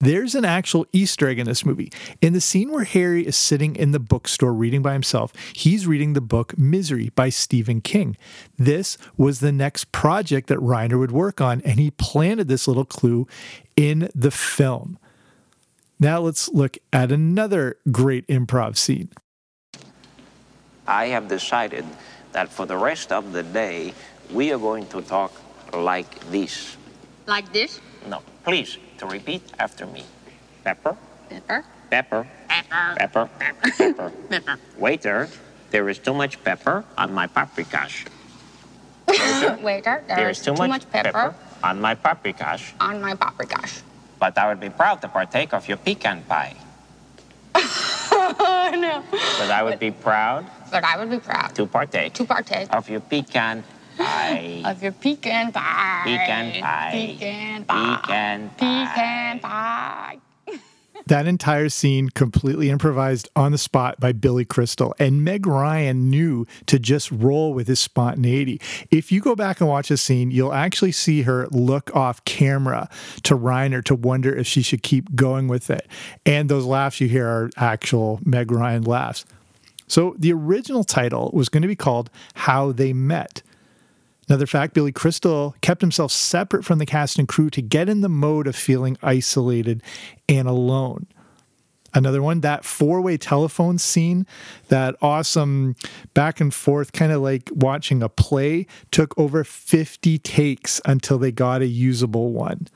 There's 0.00 0.36
an 0.36 0.44
actual 0.44 0.86
Easter 0.92 1.28
egg 1.28 1.40
in 1.40 1.46
this 1.46 1.66
movie. 1.66 1.90
In 2.20 2.32
the 2.32 2.40
scene 2.40 2.70
where 2.70 2.84
Harry 2.84 3.26
is 3.26 3.36
sitting 3.36 3.74
in 3.74 3.90
the 3.90 3.98
bookstore 3.98 4.52
reading 4.52 4.80
by 4.80 4.92
himself, 4.92 5.32
he's 5.52 5.88
reading 5.88 6.12
the 6.12 6.20
book 6.20 6.56
Misery 6.56 7.10
by 7.16 7.30
Stephen 7.30 7.80
King. 7.80 8.16
This 8.56 8.96
was 9.16 9.40
the 9.40 9.50
next 9.50 9.90
project 9.90 10.46
that 10.48 10.58
Reiner 10.60 11.00
would 11.00 11.10
work 11.10 11.40
on, 11.40 11.60
and 11.62 11.80
he 11.80 11.90
planted 11.90 12.46
this 12.46 12.68
little 12.68 12.84
clue 12.84 13.26
in 13.74 14.08
the 14.14 14.30
film. 14.30 14.98
Now 15.98 16.20
let's 16.20 16.48
look 16.50 16.78
at 16.92 17.10
another 17.10 17.76
great 17.90 18.24
improv 18.28 18.76
scene. 18.76 19.10
I 20.86 21.06
have 21.06 21.26
decided 21.26 21.84
that 22.30 22.48
for 22.48 22.66
the 22.66 22.76
rest 22.76 23.10
of 23.10 23.32
the 23.32 23.42
day, 23.42 23.92
we 24.30 24.52
are 24.52 24.58
going 24.58 24.86
to 24.88 25.02
talk 25.02 25.32
like 25.72 26.20
this. 26.30 26.76
Like 27.26 27.52
this? 27.52 27.80
No, 28.06 28.22
please, 28.44 28.78
to 28.98 29.06
repeat 29.06 29.42
after 29.58 29.86
me. 29.86 30.04
Pepper, 30.64 30.96
Pepper. 31.30 31.64
pepper, 31.90 32.26
Pepper. 32.48 32.94
pepper, 32.98 33.28
pepper. 33.38 34.12
Pepper. 34.28 34.58
Waiter, 34.76 35.28
there 35.70 35.88
is 35.88 35.98
too 35.98 36.14
much 36.14 36.42
pepper 36.44 36.84
on 36.96 37.12
my 37.12 37.26
paprikash. 37.26 38.06
Waiter, 39.62 40.04
There 40.06 40.28
is 40.30 40.40
too, 40.40 40.52
much, 40.54 40.88
pepper, 40.90 41.34
on 41.64 41.80
my 41.80 41.94
paprikash. 41.94 42.72
on 42.80 43.00
my 43.00 43.14
paprikash. 43.14 43.82
But 44.18 44.36
I 44.36 44.48
would 44.48 44.60
be 44.60 44.68
proud 44.68 45.00
to 45.02 45.08
partake 45.08 45.54
of 45.54 45.66
your 45.68 45.78
pecan 45.78 46.22
pie. 46.24 46.56
Oh, 48.10 48.70
no. 48.74 49.02
But 49.38 49.50
I 49.50 49.62
would 49.62 49.78
be 49.78 49.90
proud 49.90 50.46
But 50.70 50.84
I 50.84 50.98
would 50.98 51.08
be 51.10 51.18
proud 51.18 51.54
to 51.54 51.66
partake 51.66 52.12
to 52.14 52.24
partake 52.24 52.68
of 52.74 52.88
your 52.90 53.00
pecan 53.00 53.64
pie. 53.98 54.62
of 54.64 54.82
your 54.82 54.92
pecan 54.92 55.52
pie. 55.52 56.02
Pecan 56.04 56.62
pie. 56.62 56.90
Pecan 56.92 57.64
pie. 57.64 58.00
Pecan 58.02 58.50
pie. 58.50 58.54
Pecan 58.56 59.40
pie. 59.40 60.18
That 61.06 61.26
entire 61.26 61.70
scene 61.70 62.10
completely 62.10 62.68
improvised 62.68 63.30
on 63.34 63.52
the 63.52 63.58
spot 63.58 63.98
by 63.98 64.12
Billy 64.12 64.44
Crystal, 64.44 64.94
and 64.98 65.24
Meg 65.24 65.46
Ryan 65.46 66.10
knew 66.10 66.46
to 66.66 66.78
just 66.78 67.10
roll 67.10 67.54
with 67.54 67.66
his 67.66 67.80
spontaneity. 67.80 68.60
If 68.90 69.10
you 69.10 69.22
go 69.22 69.34
back 69.34 69.60
and 69.60 69.70
watch 69.70 69.88
the 69.88 69.96
scene, 69.96 70.30
you'll 70.30 70.52
actually 70.52 70.92
see 70.92 71.22
her 71.22 71.46
look 71.50 71.94
off 71.96 72.22
camera 72.24 72.90
to 73.22 73.38
Reiner 73.38 73.82
to 73.84 73.94
wonder 73.94 74.34
if 74.34 74.46
she 74.46 74.60
should 74.60 74.82
keep 74.82 75.14
going 75.14 75.48
with 75.48 75.70
it. 75.70 75.86
And 76.26 76.50
those 76.50 76.66
laughs 76.66 77.00
you 77.00 77.08
hear 77.08 77.26
are 77.26 77.50
actual 77.56 78.20
Meg 78.26 78.50
Ryan 78.50 78.82
laughs. 78.82 79.24
So 79.86 80.14
the 80.18 80.34
original 80.34 80.84
title 80.84 81.30
was 81.32 81.48
going 81.48 81.62
to 81.62 81.68
be 81.68 81.76
called 81.76 82.10
How 82.34 82.72
They 82.72 82.92
Met. 82.92 83.40
Another 84.28 84.46
fact 84.46 84.74
Billy 84.74 84.92
Crystal 84.92 85.56
kept 85.60 85.80
himself 85.80 86.12
separate 86.12 86.64
from 86.64 86.78
the 86.78 86.86
cast 86.86 87.18
and 87.18 87.26
crew 87.26 87.48
to 87.50 87.62
get 87.62 87.88
in 87.88 88.02
the 88.02 88.08
mode 88.08 88.46
of 88.46 88.54
feeling 88.54 88.98
isolated 89.02 89.82
and 90.28 90.46
alone. 90.46 91.06
Another 91.94 92.22
one, 92.22 92.40
that 92.40 92.64
four 92.64 93.00
way 93.00 93.16
telephone 93.16 93.78
scene, 93.78 94.26
that 94.68 94.94
awesome 95.00 95.74
back 96.12 96.40
and 96.40 96.52
forth, 96.52 96.92
kind 96.92 97.12
of 97.12 97.22
like 97.22 97.48
watching 97.52 98.02
a 98.02 98.10
play, 98.10 98.66
took 98.90 99.18
over 99.18 99.42
50 99.42 100.18
takes 100.18 100.80
until 100.84 101.18
they 101.18 101.32
got 101.32 101.62
a 101.62 101.66
usable 101.66 102.30
one. 102.32 102.68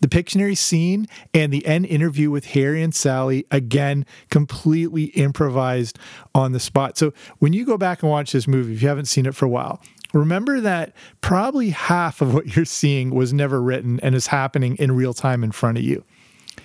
The 0.00 0.08
Pictionary 0.08 0.58
scene 0.58 1.06
and 1.32 1.50
the 1.50 1.64
end 1.64 1.86
interview 1.86 2.30
with 2.30 2.44
Harry 2.46 2.82
and 2.82 2.94
Sally, 2.94 3.46
again, 3.50 4.04
completely 4.28 5.04
improvised 5.04 5.98
on 6.34 6.52
the 6.52 6.60
spot. 6.60 6.98
So 6.98 7.14
when 7.38 7.54
you 7.54 7.64
go 7.64 7.78
back 7.78 8.02
and 8.02 8.10
watch 8.10 8.32
this 8.32 8.46
movie, 8.46 8.74
if 8.74 8.82
you 8.82 8.88
haven't 8.88 9.06
seen 9.06 9.24
it 9.24 9.34
for 9.34 9.46
a 9.46 9.48
while, 9.48 9.80
remember 10.14 10.60
that 10.60 10.94
probably 11.20 11.70
half 11.70 12.20
of 12.20 12.32
what 12.32 12.56
you're 12.56 12.64
seeing 12.64 13.14
was 13.14 13.32
never 13.32 13.60
written 13.60 14.00
and 14.00 14.14
is 14.14 14.28
happening 14.28 14.76
in 14.76 14.92
real 14.92 15.12
time 15.12 15.44
in 15.44 15.52
front 15.52 15.76
of 15.78 15.84
you. 15.84 16.04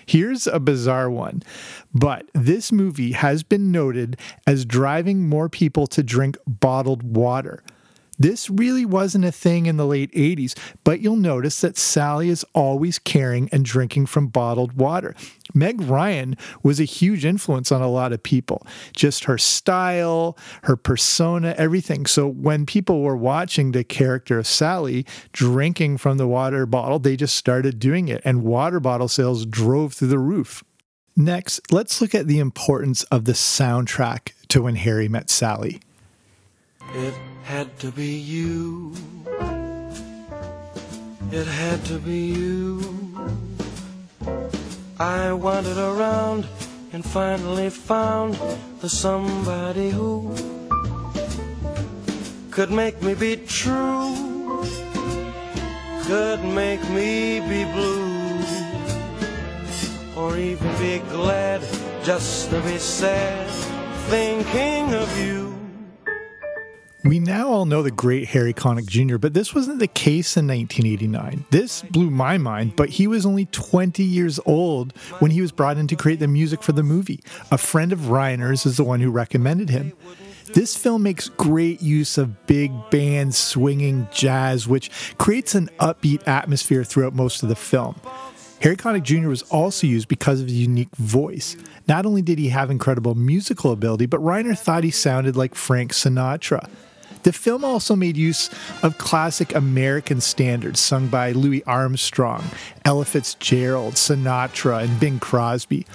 Here's 0.06 0.48
a 0.48 0.60
bizarre 0.60 1.10
one, 1.10 1.44
but 1.94 2.30
this 2.34 2.72
movie 2.72 3.12
has 3.14 3.44
been 3.44 3.72
noted 3.72 4.18
as 4.48 4.66
driving 4.66 5.28
more 5.28 5.50
people 5.50 5.88
to 5.88 6.04
drink 6.04 6.38
bottled 6.48 7.04
water. 7.04 7.64
This 8.20 8.50
really 8.50 8.86
wasn't 8.86 9.24
a 9.24 9.32
thing 9.32 9.66
in 9.66 9.78
the 9.78 9.86
late 9.86 10.12
80s, 10.12 10.54
but 10.84 11.00
you'll 11.00 11.16
notice 11.16 11.62
that 11.62 11.78
Sally 11.78 12.28
is 12.28 12.46
always 12.54 13.00
carrying 13.00 13.48
and 13.54 13.64
drinking 13.64 14.08
from 14.08 14.28
bottled 14.28 14.74
water. 14.74 15.16
Meg 15.54 15.80
Ryan 15.82 16.36
was 16.62 16.82
a 16.82 16.84
huge 16.84 17.24
influence 17.24 17.72
on 17.72 17.82
a 17.82 17.88
lot 17.88 18.12
of 18.12 18.22
people. 18.22 18.68
Just 18.94 19.24
her 19.24 19.38
style, 19.38 20.38
her 20.64 20.76
persona, 20.76 21.56
everything. 21.58 22.06
So 22.06 22.28
when 22.28 22.66
people 22.66 23.02
were 23.02 23.16
watching 23.16 23.72
the 23.72 23.86
character 23.86 24.38
of 24.38 24.46
Sally 24.46 25.06
drinking 25.32 25.98
from 25.98 26.18
the 26.18 26.28
water 26.28 26.66
bottle, 26.66 27.00
they 27.00 27.16
just 27.16 27.36
started 27.36 27.80
doing 27.80 28.10
it, 28.10 28.22
and 28.26 28.44
water 28.44 28.82
bottle 28.82 29.08
sales 29.08 29.46
drove 29.46 29.94
through 29.94 30.10
the 30.10 30.20
roof. 30.20 30.62
Next, 31.16 31.72
let's 31.72 32.02
look 32.02 32.14
at 32.14 32.28
the 32.28 32.40
importance 32.40 33.04
of 33.06 33.26
the 33.26 33.32
soundtrack 33.32 34.34
to 34.50 34.62
When 34.62 34.76
Harry 34.76 35.08
Met 35.08 35.30
Sally. 35.30 35.80
It 36.96 37.14
had 37.44 37.78
to 37.80 37.92
be 37.92 38.18
you. 38.18 38.94
It 41.32 41.46
had 41.46 41.86
to 41.86 42.00
be 42.00 42.34
you. 42.34 42.82
I 45.00 45.32
wandered 45.32 45.78
around 45.78 46.48
and 46.92 47.06
finally 47.06 47.70
found 47.70 48.34
the 48.82 48.90
somebody 48.90 49.92
who 49.92 50.34
could 52.50 52.72
make 52.72 53.00
me 53.04 53.14
be 53.14 53.38
true, 53.38 54.66
could 56.04 56.44
make 56.44 56.84
me 56.90 57.40
be 57.40 57.66
blue, 57.72 58.42
or 60.18 60.36
even 60.38 60.76
be 60.80 60.98
glad 61.12 61.62
just 62.04 62.50
to 62.50 62.60
be 62.62 62.80
sad 62.80 63.48
thinking 64.10 64.96
of 64.96 65.10
you. 65.20 65.39
We 67.10 67.18
now 67.18 67.50
all 67.50 67.66
know 67.66 67.82
the 67.82 67.90
great 67.90 68.28
Harry 68.28 68.54
Connick 68.54 68.86
Jr., 68.86 69.18
but 69.18 69.34
this 69.34 69.56
wasn't 69.56 69.80
the 69.80 69.88
case 69.88 70.38
in 70.38 70.46
1989. 70.46 71.44
This 71.50 71.82
blew 71.82 72.12
my 72.12 72.38
mind, 72.38 72.76
but 72.76 72.90
he 72.90 73.08
was 73.08 73.26
only 73.26 73.48
20 73.48 74.04
years 74.04 74.40
old 74.46 74.96
when 75.18 75.32
he 75.32 75.42
was 75.42 75.52
brought 75.52 75.80
in 75.80 75.88
to 75.88 75.96
create 75.96 76.20
the 76.20 76.28
music 76.28 76.62
for 76.62 76.72
the 76.72 76.84
movie. 76.84 77.20
A 77.50 77.58
friend 77.58 77.92
of 77.92 77.98
Reiner's 78.12 78.68
is 78.68 78.78
the 78.78 78.84
one 78.84 79.00
who 79.00 79.10
recommended 79.10 79.72
him. 79.72 79.94
This 80.54 80.78
film 80.78 81.02
makes 81.02 81.30
great 81.30 81.82
use 81.82 82.20
of 82.20 82.46
big 82.46 82.72
band 82.92 83.34
swinging 83.34 84.08
jazz, 84.14 84.68
which 84.68 84.92
creates 85.18 85.56
an 85.56 85.72
upbeat 85.80 86.28
atmosphere 86.28 86.84
throughout 86.84 87.16
most 87.16 87.42
of 87.42 87.50
the 87.50 87.56
film. 87.56 88.00
Harry 88.62 88.78
Connick 88.78 89.02
Jr. 89.02 89.30
was 89.30 89.42
also 89.44 89.88
used 89.88 90.10
because 90.10 90.42
of 90.42 90.48
his 90.48 90.58
unique 90.58 90.96
voice. 90.98 91.58
Not 91.88 92.06
only 92.06 92.22
did 92.22 92.38
he 92.38 92.50
have 92.50 92.70
incredible 92.70 93.16
musical 93.16 93.72
ability, 93.72 94.06
but 94.06 94.20
Reiner 94.20 94.56
thought 94.56 94.84
he 94.84 94.92
sounded 94.92 95.36
like 95.36 95.56
Frank 95.56 95.92
Sinatra. 95.92 96.70
The 97.24 97.34
film 97.34 97.66
also 97.66 97.96
made 97.96 98.16
use 98.18 98.50
of 98.82 98.98
classic 98.98 99.54
American 99.54 100.22
standards 100.22 100.80
sung 100.80 101.08
by 101.08 101.32
Louis 101.34 101.64
Armstrong, 101.66 102.44
Ella 102.86 103.06
Fitzgerald, 103.06 103.96
Sinatra, 103.96 104.84
and 104.84 105.00
Bing 105.00 105.20
Crosby. 105.20 105.86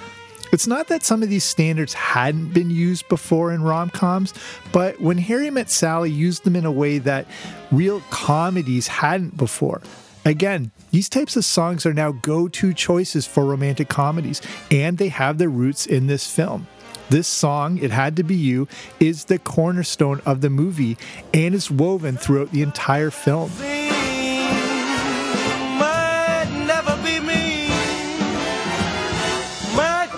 It's 0.52 0.66
not 0.66 0.88
that 0.88 1.02
some 1.02 1.22
of 1.22 1.28
these 1.28 1.42
standards 1.42 1.94
hadn't 1.94 2.52
been 2.52 2.70
used 2.70 3.08
before 3.08 3.52
in 3.52 3.62
rom 3.62 3.90
coms, 3.90 4.32
but 4.70 5.00
when 5.00 5.18
Harry 5.18 5.50
Met 5.50 5.70
Sally 5.70 6.10
used 6.10 6.44
them 6.44 6.54
in 6.54 6.64
a 6.64 6.70
way 6.70 6.98
that 6.98 7.26
real 7.72 8.00
comedies 8.10 8.86
hadn't 8.86 9.36
before. 9.36 9.82
Again, 10.24 10.70
these 10.90 11.08
types 11.08 11.36
of 11.36 11.44
songs 11.44 11.84
are 11.84 11.92
now 11.92 12.12
go 12.12 12.46
to 12.48 12.72
choices 12.72 13.26
for 13.26 13.44
romantic 13.44 13.88
comedies, 13.88 14.40
and 14.70 14.96
they 14.96 15.08
have 15.08 15.38
their 15.38 15.48
roots 15.48 15.86
in 15.86 16.06
this 16.06 16.32
film. 16.32 16.66
This 17.10 17.28
song, 17.28 17.78
It 17.78 17.90
Had 17.90 18.16
to 18.16 18.22
Be 18.22 18.34
You, 18.34 18.66
is 18.98 19.26
the 19.26 19.38
cornerstone 19.38 20.20
of 20.26 20.40
the 20.40 20.50
movie 20.50 20.96
and 21.32 21.54
is 21.54 21.70
woven 21.70 22.16
throughout 22.16 22.50
the 22.50 22.62
entire 22.62 23.10
film. 23.10 23.50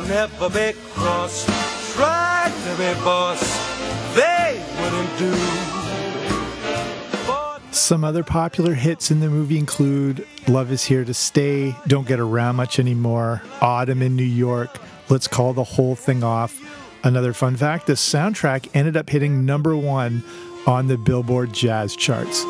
Never 0.09 0.49
be 0.49 0.73
cross, 0.95 1.45
tried 1.95 2.53
to 2.65 2.71
be 2.79 2.95
boss, 3.05 3.41
they 4.15 4.63
wouldn't 4.81 5.19
do. 5.19 5.35
Some 7.73 8.05
other 8.05 8.23
popular 8.23 8.73
hits 8.73 9.11
in 9.11 9.21
the 9.21 9.29
movie 9.29 9.59
include 9.59 10.27
Love 10.49 10.73
is 10.73 10.85
Here 10.85 11.05
to 11.05 11.13
Stay, 11.13 11.75
Don't 11.87 12.07
Get 12.07 12.21
Around 12.21 12.57
Much 12.57 12.79
Anymore, 12.79 13.43
Autumn 13.61 14.01
in 14.01 14.17
New 14.17 14.23
York, 14.23 14.79
Let's 15.09 15.27
Call 15.29 15.53
the 15.53 15.65
Whole 15.65 15.97
Thing 15.97 16.23
Off. 16.25 16.66
Another 17.07 17.33
fun 17.33 17.55
fact 17.55 17.87
the 17.87 17.93
soundtrack 17.93 18.69
ended 18.75 18.97
up 18.97 19.09
hitting 19.09 19.47
number 19.47 19.77
one 19.77 20.25
on 20.67 20.89
the 20.89 20.99
Billboard 20.99 21.53
Jazz 21.53 21.95
charts. 21.95 22.45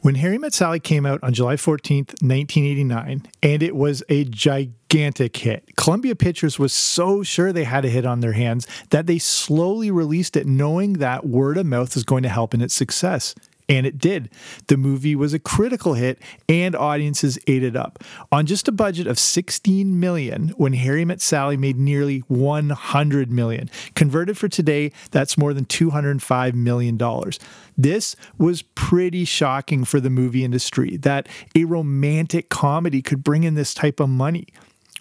When 0.00 0.14
Harry 0.14 0.38
Met 0.38 0.54
Sally 0.54 0.80
came 0.80 1.04
out 1.04 1.22
on 1.22 1.34
July 1.34 1.56
14th, 1.56 2.22
1989, 2.22 3.26
and 3.42 3.62
it 3.62 3.76
was 3.76 4.02
a 4.08 4.24
gigantic 4.24 5.36
hit, 5.36 5.76
Columbia 5.76 6.16
Pictures 6.16 6.58
was 6.58 6.72
so 6.72 7.22
sure 7.22 7.52
they 7.52 7.64
had 7.64 7.84
a 7.84 7.90
hit 7.90 8.06
on 8.06 8.20
their 8.20 8.32
hands 8.32 8.66
that 8.88 9.06
they 9.06 9.18
slowly 9.18 9.90
released 9.90 10.34
it, 10.34 10.46
knowing 10.46 10.94
that 10.94 11.26
word 11.26 11.58
of 11.58 11.66
mouth 11.66 11.94
is 11.94 12.04
going 12.04 12.22
to 12.22 12.30
help 12.30 12.54
in 12.54 12.62
its 12.62 12.72
success. 12.72 13.34
And 13.68 13.84
it 13.84 13.98
did. 13.98 14.30
The 14.68 14.76
movie 14.76 15.16
was 15.16 15.34
a 15.34 15.40
critical 15.40 15.94
hit 15.94 16.20
and 16.48 16.76
audiences 16.76 17.36
ate 17.48 17.64
it 17.64 17.74
up. 17.74 18.02
On 18.30 18.46
just 18.46 18.68
a 18.68 18.72
budget 18.72 19.08
of 19.08 19.18
16 19.18 19.98
million, 19.98 20.48
when 20.50 20.74
Harry 20.74 21.04
Met 21.04 21.20
Sally 21.20 21.56
made 21.56 21.76
nearly 21.76 22.20
100 22.28 23.30
million. 23.30 23.68
Converted 23.94 24.38
for 24.38 24.48
today, 24.48 24.92
that's 25.10 25.36
more 25.36 25.52
than 25.52 25.64
205 25.64 26.54
million 26.54 26.96
dollars. 26.96 27.40
This 27.76 28.16
was 28.38 28.62
pretty 28.62 29.24
shocking 29.24 29.84
for 29.84 30.00
the 30.00 30.10
movie 30.10 30.44
industry 30.44 30.96
that 30.98 31.28
a 31.54 31.64
romantic 31.64 32.48
comedy 32.48 33.02
could 33.02 33.22
bring 33.22 33.44
in 33.44 33.54
this 33.54 33.74
type 33.74 34.00
of 34.00 34.08
money. 34.08 34.46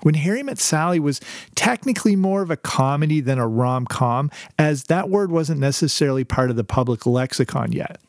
When 0.02 0.16
Harry 0.16 0.44
Met 0.44 0.60
Sally 0.60 1.00
was 1.00 1.22
technically 1.56 2.16
more 2.16 2.42
of 2.42 2.52
a 2.52 2.58
comedy 2.58 3.22
than 3.22 3.40
a 3.40 3.48
rom 3.48 3.86
com, 3.86 4.30
as 4.60 4.86
that 4.86 5.10
word 5.10 5.32
wasn't 5.32 5.62
necessarily 5.62 6.24
part 6.24 6.50
of 6.50 6.58
the 6.58 6.66
public 6.66 7.06
lexicon 7.06 7.72
yet 7.72 8.02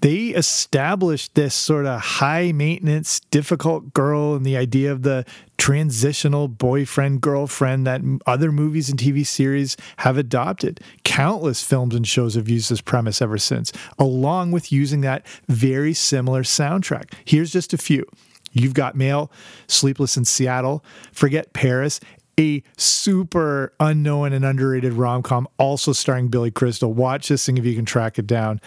they 0.00 0.26
established 0.28 1.34
this 1.34 1.54
sort 1.54 1.86
of 1.86 2.00
high 2.00 2.52
maintenance, 2.52 3.20
difficult 3.30 3.92
girl 3.92 4.34
and 4.34 4.46
the 4.46 4.56
idea 4.56 4.92
of 4.92 5.02
the 5.02 5.24
transitional 5.56 6.46
boyfriend 6.46 7.20
girlfriend 7.20 7.86
that 7.86 8.00
other 8.26 8.52
movies 8.52 8.88
and 8.88 8.98
TV 8.98 9.26
series 9.26 9.76
have 9.98 10.16
adopted. 10.16 10.80
Countless 11.02 11.64
films 11.64 11.94
and 11.94 12.06
shows 12.06 12.34
have 12.34 12.48
used 12.48 12.70
this 12.70 12.80
premise 12.80 13.20
ever 13.20 13.38
since, 13.38 13.72
along 13.98 14.52
with 14.52 14.70
using 14.70 15.00
that 15.00 15.26
very 15.48 15.92
similar 15.92 16.42
soundtrack. 16.42 17.12
Here's 17.24 17.50
just 17.50 17.72
a 17.72 17.78
few. 17.78 18.04
You've 18.52 18.74
got 18.74 18.96
Mail, 18.96 19.30
Sleepless 19.66 20.16
in 20.16 20.24
Seattle, 20.24 20.84
Forget 21.12 21.52
Paris, 21.52 22.00
a 22.38 22.62
super 22.76 23.72
unknown 23.80 24.32
and 24.32 24.44
underrated 24.44 24.92
rom 24.92 25.22
com, 25.22 25.48
also 25.58 25.92
starring 25.92 26.28
Billy 26.28 26.52
Crystal. 26.52 26.92
Watch 26.92 27.28
this 27.28 27.44
thing 27.44 27.58
if 27.58 27.64
you 27.64 27.74
can 27.74 27.84
track 27.84 28.18
it 28.18 28.26
down. 28.26 28.60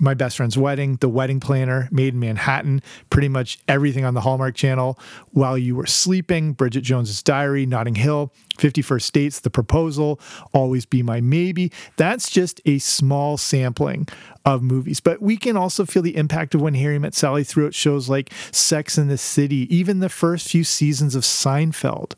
My 0.00 0.14
Best 0.14 0.38
Friend's 0.38 0.56
Wedding, 0.56 0.96
The 0.96 1.08
Wedding 1.08 1.40
Planner, 1.40 1.88
Maid 1.92 2.14
in 2.14 2.20
Manhattan, 2.20 2.82
pretty 3.10 3.28
much 3.28 3.58
everything 3.68 4.04
on 4.04 4.14
the 4.14 4.22
Hallmark 4.22 4.54
Channel. 4.54 4.98
While 5.32 5.58
You 5.58 5.76
Were 5.76 5.86
Sleeping, 5.86 6.54
Bridget 6.54 6.80
Jones's 6.80 7.22
Diary, 7.22 7.66
Notting 7.66 7.96
Hill, 7.96 8.32
50 8.58 8.80
First 8.80 9.12
Dates, 9.12 9.40
The 9.40 9.50
Proposal, 9.50 10.18
Always 10.54 10.86
Be 10.86 11.02
My 11.02 11.20
Maybe. 11.20 11.70
That's 11.96 12.30
just 12.30 12.62
a 12.64 12.78
small 12.78 13.36
sampling 13.36 14.08
of 14.46 14.62
movies. 14.62 15.00
But 15.00 15.20
we 15.20 15.36
can 15.36 15.56
also 15.56 15.84
feel 15.84 16.02
the 16.02 16.16
impact 16.16 16.54
of 16.54 16.62
When 16.62 16.74
Harry 16.74 16.98
Met 16.98 17.14
Sally 17.14 17.44
throughout 17.44 17.74
shows 17.74 18.08
like 18.08 18.32
Sex 18.52 18.96
and 18.96 19.10
the 19.10 19.18
City, 19.18 19.72
even 19.74 20.00
the 20.00 20.08
first 20.08 20.48
few 20.48 20.64
seasons 20.64 21.14
of 21.14 21.24
Seinfeld. 21.24 22.14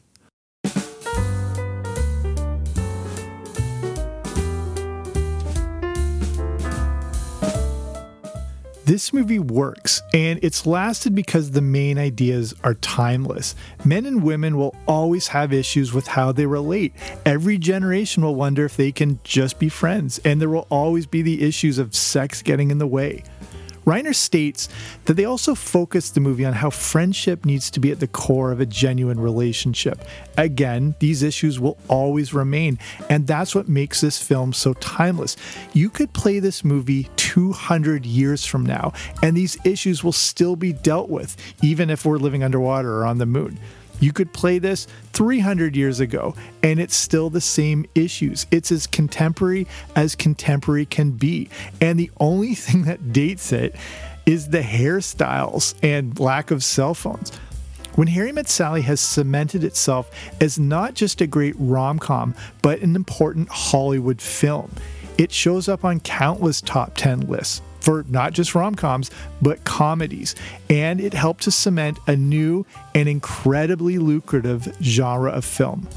This 8.93 9.11
movie 9.15 9.39
works, 9.39 10.03
and 10.13 10.39
it's 10.43 10.67
lasted 10.67 11.15
because 11.15 11.53
the 11.53 11.63
main 11.63 11.97
ideas 11.97 12.53
are 12.63 12.75
timeless. 12.75 13.55
Men 13.87 14.05
and 14.05 14.23
women 14.23 14.59
will 14.59 14.77
always 14.87 15.29
have 15.29 15.51
issues 15.51 15.95
with 15.95 16.07
how 16.07 16.31
they 16.31 16.45
relate. 16.45 16.93
Every 17.25 17.57
generation 17.57 18.23
will 18.23 18.35
wonder 18.35 18.67
if 18.67 18.77
they 18.77 18.93
can 18.93 19.19
just 19.25 19.59
be 19.59 19.71
friends, 19.71 20.21
and 20.27 20.43
there 20.43 20.51
will 20.51 20.67
always 20.69 21.07
be 21.07 21.23
the 21.23 21.43
issues 21.43 21.79
of 21.79 21.95
sex 21.95 22.43
getting 22.43 22.71
in 22.71 22.77
the 22.77 22.87
way. 22.87 23.25
Reiner 23.87 24.15
states 24.15 24.69
that 25.07 25.15
they 25.15 25.25
also 25.25 25.55
focused 25.55 26.15
the 26.15 26.21
movie 26.21 26.45
on 26.45 26.53
how 26.53 26.71
friendship 26.71 27.45
needs 27.45 27.71
to 27.71 27.81
be 27.81 27.91
at 27.91 28.01
the 28.01 28.07
core 28.07 28.53
of 28.53 28.61
a 28.61 28.67
genuine 28.67 29.19
relationship. 29.19 30.05
Again, 30.37 30.95
these 30.99 31.23
issues 31.23 31.59
will 31.59 31.79
always 31.89 32.33
remain, 32.33 32.79
and 33.09 33.27
that's 33.27 33.55
what 33.55 33.69
makes 33.69 34.01
this 34.01 34.23
film 34.23 34.53
so 34.53 34.75
timeless. 34.75 35.37
You 35.73 35.91
could 35.91 36.13
play 36.13 36.39
this 36.39 36.65
movie 36.65 37.09
200 37.17 38.07
years 38.07 38.47
from 38.47 38.65
now, 38.65 38.93
and 39.23 39.37
these 39.37 39.57
issues 39.65 40.05
will 40.05 40.13
still 40.13 40.57
be 40.57 40.73
dealt 40.73 41.09
with, 41.09 41.37
even 41.63 41.91
if 41.91 42.05
we're 42.05 42.19
living 42.19 42.43
underwater 42.43 42.99
or 42.99 43.07
on 43.07 43.19
the 43.19 43.27
moon. 43.27 43.59
You 44.01 44.13
could 44.13 44.33
play 44.33 44.59
this 44.59 44.87
300 45.13 45.77
years 45.77 46.01
ago 46.01 46.35
and 46.63 46.81
it's 46.81 46.97
still 46.97 47.31
the 47.31 47.41
same 47.41 47.87
issues. 47.95 48.47
It's 48.51 48.73
as 48.73 48.87
contemporary 48.87 49.67
as 49.95 50.15
contemporary 50.15 50.87
can 50.87 51.13
be. 51.13 51.49
And 51.81 51.99
the 51.99 52.11
only 52.19 52.55
thing 52.57 52.83
that 52.83 53.13
dates 53.13 53.53
it 53.53 53.75
is 54.27 54.49
the 54.49 54.61
hairstyles 54.61 55.75
and 55.83 56.19
lack 56.19 56.51
of 56.51 56.63
cell 56.63 56.95
phones. 56.95 57.31
When 57.95 58.09
Harry 58.09 58.33
Met 58.33 58.49
Sally 58.49 58.83
has 58.83 59.01
cemented 59.01 59.65
itself 59.65 60.11
as 60.41 60.59
not 60.59 60.95
just 60.95 61.21
a 61.21 61.27
great 61.27 61.55
rom 61.59 61.99
com, 61.99 62.35
but 62.63 62.81
an 62.81 62.97
important 62.97 63.49
Hollywood 63.51 64.23
film. 64.23 64.71
It 65.19 65.31
shows 65.31 65.69
up 65.69 65.85
on 65.85 66.01
countless 66.01 66.63
top 66.63 66.95
10 66.97 67.29
lists 67.29 67.61
for 67.83 68.05
not 68.09 68.33
just 68.33 68.55
rom 68.55 68.77
coms, 68.77 69.11
but 69.43 69.65
comedies. 69.65 70.37
And 70.71 71.01
it 71.01 71.13
helped 71.13 71.43
to 71.45 71.51
cement 71.51 71.99
a 72.07 72.15
new 72.15 72.65
and 72.95 73.09
incredibly 73.09 73.99
lucrative 73.99 74.75
genre 74.81 75.33
of 75.33 75.45
film. 75.45 75.89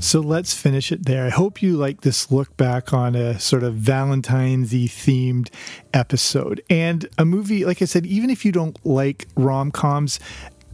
So 0.00 0.20
let's 0.20 0.54
finish 0.54 0.90
it 0.90 1.04
there. 1.04 1.26
I 1.26 1.28
hope 1.28 1.60
you 1.60 1.76
like 1.76 2.00
this 2.00 2.30
look 2.30 2.56
back 2.56 2.94
on 2.94 3.14
a 3.14 3.38
sort 3.38 3.62
of 3.62 3.74
Valentine's 3.74 4.72
themed 4.72 5.50
episode. 5.92 6.62
And 6.70 7.06
a 7.18 7.26
movie, 7.26 7.66
like 7.66 7.82
I 7.82 7.84
said, 7.84 8.06
even 8.06 8.30
if 8.30 8.42
you 8.42 8.52
don't 8.52 8.78
like 8.86 9.26
rom 9.36 9.70
coms, 9.70 10.18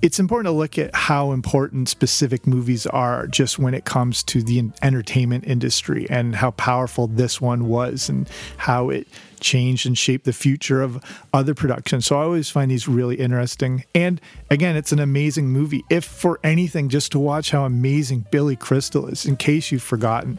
it's 0.04 0.18
important 0.18 0.44
to 0.44 0.52
look 0.52 0.76
at 0.76 0.94
how 0.94 1.32
important 1.32 1.88
specific 1.88 2.46
movies 2.46 2.86
are 2.86 3.26
just 3.26 3.58
when 3.58 3.72
it 3.72 3.86
comes 3.86 4.22
to 4.22 4.42
the 4.42 4.70
entertainment 4.82 5.44
industry 5.46 6.06
and 6.10 6.36
how 6.36 6.50
powerful 6.50 7.06
this 7.06 7.40
one 7.40 7.68
was 7.68 8.10
and 8.10 8.28
how 8.58 8.90
it 8.90 9.08
changed 9.40 9.86
and 9.86 9.96
shaped 9.96 10.26
the 10.26 10.32
future 10.34 10.82
of 10.82 11.02
other 11.32 11.54
productions. 11.54 12.04
So 12.04 12.18
I 12.18 12.22
always 12.24 12.50
find 12.50 12.70
these 12.70 12.86
really 12.86 13.16
interesting. 13.16 13.84
And 13.94 14.20
again, 14.50 14.76
it's 14.76 14.92
an 14.92 14.98
amazing 14.98 15.48
movie. 15.48 15.82
If 15.88 16.04
for 16.04 16.38
anything, 16.44 16.90
just 16.90 17.12
to 17.12 17.18
watch 17.18 17.50
how 17.50 17.64
amazing 17.64 18.26
Billy 18.30 18.56
Crystal 18.56 19.06
is, 19.06 19.24
in 19.24 19.36
case 19.36 19.72
you've 19.72 19.82
forgotten. 19.82 20.38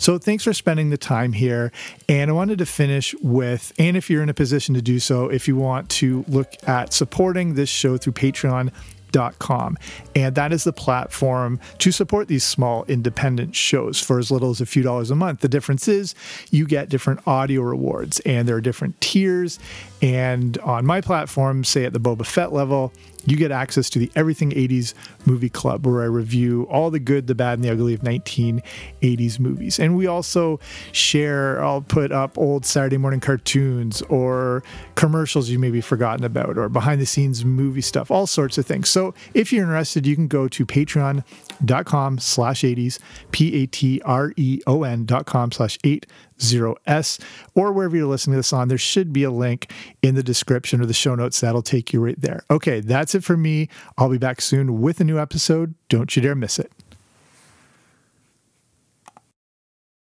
So 0.00 0.18
thanks 0.18 0.42
for 0.42 0.52
spending 0.52 0.90
the 0.90 0.98
time 0.98 1.32
here. 1.32 1.70
And 2.08 2.30
I 2.30 2.32
wanted 2.32 2.58
to 2.58 2.66
finish 2.66 3.14
with, 3.22 3.72
and 3.78 3.96
if 3.96 4.10
you're 4.10 4.24
in 4.24 4.28
a 4.28 4.34
position 4.34 4.74
to 4.74 4.82
do 4.82 4.98
so, 4.98 5.28
if 5.28 5.46
you 5.46 5.54
want 5.54 5.88
to 5.90 6.24
look 6.26 6.52
at 6.66 6.92
supporting 6.92 7.54
this 7.54 7.68
show 7.68 7.96
through 7.96 8.14
Patreon, 8.14 8.72
patreon.com. 9.14 9.78
And 10.14 10.34
that 10.34 10.52
is 10.52 10.64
the 10.64 10.72
platform 10.72 11.60
to 11.78 11.92
support 11.92 12.28
these 12.28 12.44
small 12.44 12.84
independent 12.84 13.54
shows 13.54 14.00
for 14.00 14.18
as 14.18 14.30
little 14.30 14.50
as 14.50 14.60
a 14.60 14.66
few 14.66 14.82
dollars 14.82 15.10
a 15.10 15.14
month. 15.14 15.40
The 15.40 15.48
difference 15.48 15.88
is 15.88 16.14
you 16.50 16.66
get 16.66 16.88
different 16.88 17.26
audio 17.26 17.62
rewards 17.62 18.20
and 18.20 18.48
there 18.48 18.56
are 18.56 18.60
different 18.60 19.00
tiers. 19.00 19.58
And 20.02 20.58
on 20.58 20.84
my 20.84 21.00
platform, 21.00 21.64
say 21.64 21.84
at 21.84 21.92
the 21.92 22.00
Boba 22.00 22.26
Fett 22.26 22.52
level, 22.52 22.92
you 23.26 23.36
get 23.36 23.50
access 23.50 23.88
to 23.90 23.98
the 23.98 24.10
Everything 24.14 24.50
80s 24.50 24.94
Movie 25.24 25.48
Club, 25.48 25.86
where 25.86 26.02
I 26.02 26.06
review 26.06 26.64
all 26.70 26.90
the 26.90 27.00
good, 27.00 27.26
the 27.26 27.34
bad, 27.34 27.54
and 27.54 27.64
the 27.64 27.70
ugly 27.70 27.94
of 27.94 28.00
1980s 28.00 29.38
movies. 29.40 29.80
And 29.80 29.96
we 29.96 30.06
also 30.06 30.60
share, 30.92 31.62
I'll 31.64 31.80
put 31.80 32.12
up 32.12 32.36
old 32.36 32.66
Saturday 32.66 32.98
morning 32.98 33.20
cartoons 33.20 34.02
or 34.02 34.62
commercials 34.94 35.48
you 35.48 35.58
may 35.58 35.70
be 35.70 35.80
forgotten 35.80 36.24
about 36.24 36.58
or 36.58 36.68
behind 36.68 37.00
the 37.00 37.06
scenes 37.06 37.44
movie 37.44 37.80
stuff, 37.80 38.10
all 38.10 38.26
sorts 38.26 38.58
of 38.58 38.66
things. 38.66 38.88
So 38.88 39.03
if 39.34 39.52
you're 39.52 39.64
interested, 39.64 40.06
you 40.06 40.14
can 40.14 40.28
go 40.28 40.48
to 40.48 40.64
patreon.com 40.64 42.18
slash 42.18 42.62
80s, 42.62 42.98
P-A-T-R-E-O-N 43.32 45.04
dot 45.04 45.26
com 45.26 45.52
slash 45.52 45.78
80s 45.78 46.76
S, 46.86 47.18
or 47.54 47.72
wherever 47.72 47.96
you're 47.96 48.06
listening 48.06 48.34
to 48.34 48.38
this 48.38 48.52
on. 48.52 48.68
There 48.68 48.78
should 48.78 49.12
be 49.12 49.22
a 49.22 49.30
link 49.30 49.70
in 50.02 50.14
the 50.14 50.22
description 50.22 50.80
or 50.80 50.86
the 50.86 50.92
show 50.94 51.14
notes 51.14 51.40
that'll 51.40 51.62
take 51.62 51.92
you 51.92 52.04
right 52.04 52.20
there. 52.20 52.44
Okay, 52.50 52.80
that's 52.80 53.14
it 53.14 53.24
for 53.24 53.36
me. 53.36 53.68
I'll 53.96 54.10
be 54.10 54.18
back 54.18 54.40
soon 54.40 54.80
with 54.80 55.00
a 55.00 55.04
new 55.04 55.18
episode. 55.18 55.74
Don't 55.88 56.14
you 56.14 56.22
dare 56.22 56.34
miss 56.34 56.58
it. 56.58 56.72